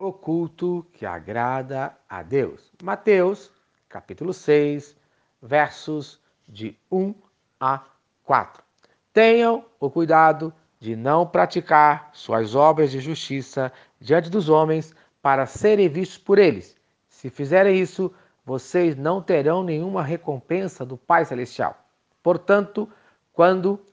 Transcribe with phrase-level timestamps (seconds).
[0.00, 2.72] o culto que agrada a Deus.
[2.82, 3.52] Mateus,
[3.86, 4.96] capítulo 6,
[5.42, 7.14] versos de 1
[7.60, 7.84] a
[8.24, 8.64] 4.
[9.12, 15.86] Tenham o cuidado de não praticar suas obras de justiça diante dos homens para serem
[15.86, 16.74] vistos por eles.
[17.06, 18.10] Se fizerem isso,
[18.42, 21.78] vocês não terão nenhuma recompensa do Pai Celestial.
[22.22, 22.88] Portanto,
[23.34, 23.78] quando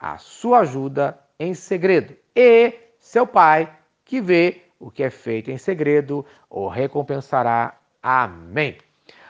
[0.00, 2.16] a sua ajuda em segredo.
[2.34, 3.70] E seu pai,
[4.04, 7.76] que vê o que é feito em segredo, o recompensará.
[8.02, 8.78] Amém.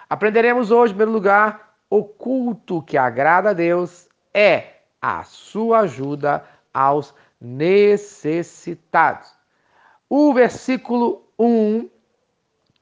[0.08, 6.44] Aprenderemos hoje, em primeiro lugar, o culto que agrada a Deus é a sua ajuda
[6.72, 9.34] aos necessitados.
[10.08, 11.88] O versículo 1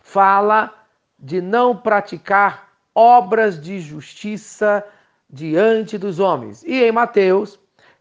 [0.00, 0.74] fala
[1.18, 4.84] de não praticar obras de justiça
[5.28, 6.62] diante dos homens.
[6.64, 7.58] E em Mateus,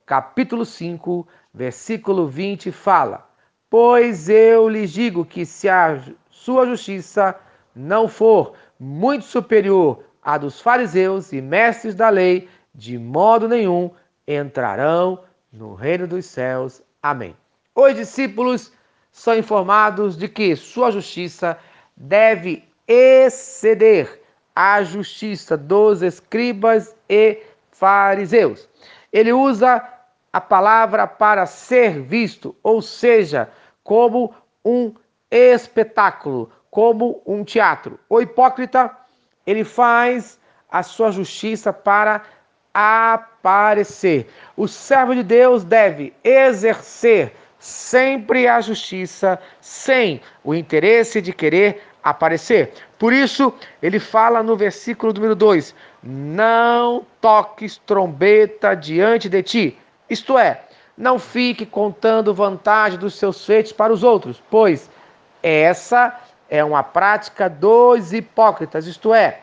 [0.08, 3.30] capítulo 5, versículo 20, fala:
[3.70, 7.36] Pois eu lhes digo que se a sua justiça
[7.76, 13.92] não for muito superior à dos fariseus e mestres da lei, de modo nenhum
[14.26, 15.20] entrarão
[15.52, 16.82] no reino dos céus.
[17.04, 17.36] Amém.
[17.76, 18.72] Os discípulos
[19.12, 21.58] são informados de que sua justiça
[21.96, 24.22] deve exceder
[24.56, 28.70] a justiça dos escribas e fariseus.
[29.12, 29.97] Ele usa
[30.32, 33.50] a palavra para ser visto, ou seja,
[33.84, 34.94] como um
[35.32, 38.00] espetáculo, como um teatro.
[38.10, 38.96] O hipócrita,
[39.46, 42.24] ele faz a sua justiça para
[42.74, 44.28] aparecer.
[44.56, 52.72] O servo de Deus deve exercer sempre a justiça, sem o interesse de querer aparecer.
[53.00, 55.74] Por isso, ele fala no versículo número 2:
[56.04, 59.78] Não toques trombeta diante de ti.
[60.10, 60.62] Isto é,
[60.98, 64.90] não fique contando vantagem dos seus feitos para os outros, pois
[65.44, 66.20] essa
[66.50, 68.88] é uma prática dos hipócritas.
[68.88, 69.42] Isto é,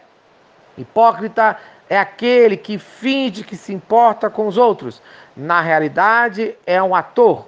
[0.77, 1.59] hipócrita
[1.89, 5.03] é aquele que finge que se importa com os outros.
[5.37, 7.47] Na realidade, é um ator.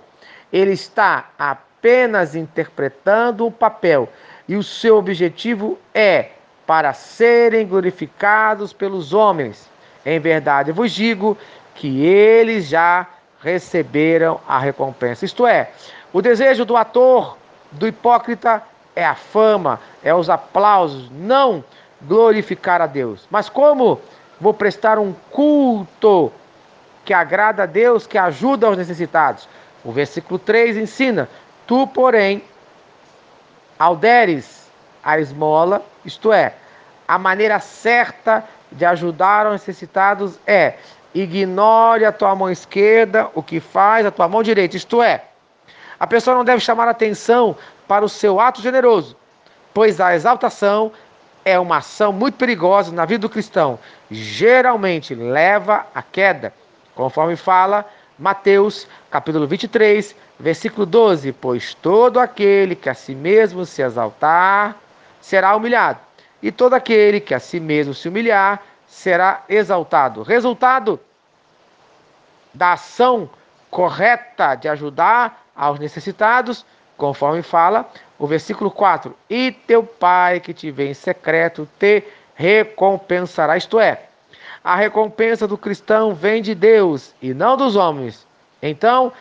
[0.53, 4.09] Ele está apenas interpretando um papel
[4.49, 6.31] e o seu objetivo é
[6.67, 9.69] para serem glorificados pelos homens.
[10.05, 11.37] Em verdade, vos digo
[11.77, 13.07] que eles já
[13.41, 15.25] receberam a recompensa.
[15.25, 15.71] Isto é,
[16.13, 17.37] o desejo do ator,
[17.71, 18.63] do hipócrita,
[18.95, 21.63] é a fama, é os aplausos, não
[22.03, 23.27] glorificar a Deus.
[23.31, 24.01] Mas como
[24.41, 26.33] vou prestar um culto
[27.05, 29.49] que agrada a Deus, que ajuda os necessitados?
[29.85, 31.29] O versículo 3 ensina:
[31.67, 32.43] Tu, porém,
[33.79, 34.67] ao deres
[35.05, 36.55] a esmola, isto é,
[37.07, 38.43] a maneira certa
[38.77, 40.75] de ajudar os necessitados é
[41.15, 45.25] ignore a tua mão esquerda o que faz a tua mão direita, isto é,
[45.99, 47.57] a pessoa não deve chamar atenção
[47.89, 49.17] para o seu ato generoso,
[49.73, 50.93] pois a exaltação
[51.45, 53.79] é uma ação muito perigosa na vida do cristão.
[54.11, 56.53] Geralmente leva à queda,
[56.95, 57.87] conforme fala
[58.19, 64.77] Mateus, capítulo 23, versículo 12: Pois todo aquele que a si mesmo se exaltar
[65.21, 66.01] será humilhado,
[66.47, 70.23] e todo aquele que a si mesmo se humilhar será exaltado.
[70.23, 71.01] Resultado
[72.55, 73.29] da ação
[73.69, 76.65] correta de ajudar aos necessitados,
[76.97, 82.05] conforme fala o versículo 4: E teu pai que te vê em secreto te
[82.37, 83.57] recompensará.
[83.57, 84.05] Isto é,
[84.63, 88.25] a recompensa do cristão vem de Deus e não dos homens.
[88.63, 89.13] Então,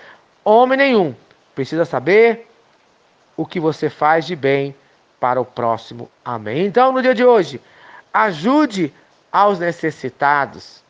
[0.43, 1.15] homem nenhum
[1.55, 2.47] precisa saber
[3.35, 4.75] o que você faz de bem
[5.25, 6.07] para o próximo.
[6.23, 6.67] Amém.
[6.67, 7.59] Então, no dia de hoje,
[8.13, 8.93] ajude
[9.31, 10.83] aos necessitados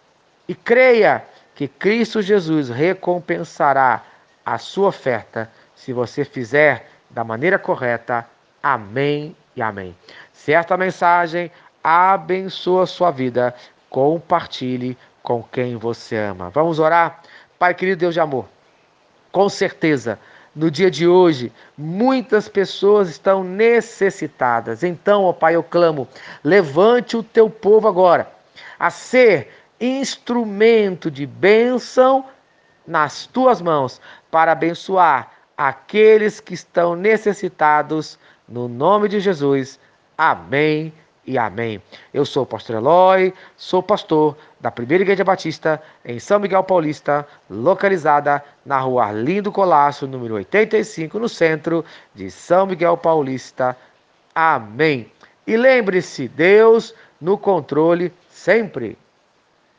[0.45, 1.23] e creia
[1.55, 4.03] que Cristo Jesus recompensará
[4.45, 8.27] a sua oferta se você fizer da maneira correta.
[8.61, 9.95] Amém e amém.
[10.33, 11.49] Se esta mensagem
[11.81, 13.55] abençoa sua vida,
[13.89, 16.49] compartilhe com quem você ama.
[16.49, 17.21] Vamos orar?
[17.57, 18.45] Pai querido Deus de amor,
[19.31, 20.19] com certeza,
[20.55, 24.83] no dia de hoje, muitas pessoas estão necessitadas.
[24.83, 26.07] Então, ó Pai, eu clamo,
[26.43, 28.31] levante o teu povo agora
[28.79, 29.49] a ser
[29.79, 32.25] instrumento de bênção
[32.87, 33.99] nas tuas mãos
[34.31, 38.17] para abençoar aqueles que estão necessitados
[38.47, 39.79] no nome de Jesus.
[40.17, 40.93] Amém
[41.25, 41.81] e amém.
[42.13, 47.27] Eu sou o pastor Eloy, sou pastor da Primeira Igreja Batista em São Miguel Paulista,
[47.49, 51.83] localizada na rua Arlindo Colasso, número 85, no centro
[52.13, 53.75] de São Miguel Paulista.
[54.33, 55.11] Amém.
[55.47, 58.97] E lembre-se, Deus no controle sempre.